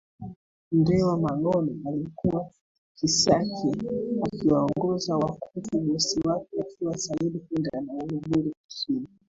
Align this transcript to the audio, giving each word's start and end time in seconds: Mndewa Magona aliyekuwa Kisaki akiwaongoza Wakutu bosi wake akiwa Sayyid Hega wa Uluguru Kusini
Mndewa 0.71 1.17
Magona 1.19 1.71
aliyekuwa 1.87 2.49
Kisaki 2.97 3.75
akiwaongoza 4.23 5.17
Wakutu 5.17 5.79
bosi 5.79 6.19
wake 6.27 6.61
akiwa 6.61 6.97
Sayyid 6.97 7.33
Hega 7.49 7.69
wa 7.93 8.03
Uluguru 8.03 8.51
Kusini 8.65 9.07